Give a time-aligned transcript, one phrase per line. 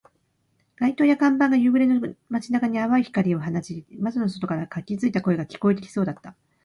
[0.77, 6.35] 街灯や看板が夕暮れの街中に淡い光を放ち、窓の外から活気付いた声が聞こえてきそうだった